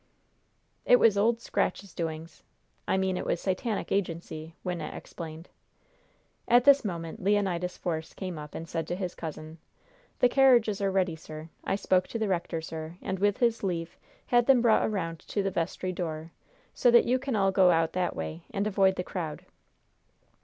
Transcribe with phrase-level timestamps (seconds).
[0.83, 2.41] "It was Old Scratch's doings
[2.87, 5.47] I mean it was Satanic agency," Wynnette explained.
[6.47, 9.59] At this moment Leonidas Force came up, and said to his cousin:
[10.17, 11.49] "The carriages are ready sir.
[11.63, 15.43] I spoke to the rector, sir, and, with his leave, had them brought around to
[15.43, 16.31] the vestry door,
[16.73, 19.45] so that you can all go out that way, and avoid the crowd."